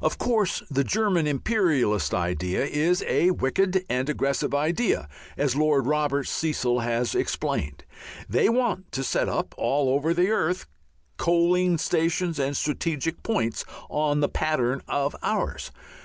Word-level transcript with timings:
Of 0.00 0.16
course 0.16 0.62
the 0.70 0.84
German 0.84 1.26
imperialist 1.26 2.14
idea 2.14 2.64
is 2.66 3.02
a 3.02 3.32
wicked 3.32 3.84
and 3.88 4.08
aggressive 4.08 4.54
idea, 4.54 5.08
as 5.36 5.56
Lord 5.56 5.88
Robert 5.88 6.28
Cecil 6.28 6.78
has 6.84 7.16
explained; 7.16 7.82
they 8.28 8.48
want 8.48 8.92
to 8.92 9.02
set 9.02 9.28
up 9.28 9.56
all 9.58 9.88
over 9.88 10.14
the 10.14 10.30
earth 10.30 10.66
coaling 11.16 11.78
stations 11.78 12.38
and 12.38 12.56
strategic 12.56 13.24
points, 13.24 13.64
_on 13.90 14.20
the 14.20 14.28
pattern 14.28 14.82
of 14.86 15.16
ours. 15.20 15.72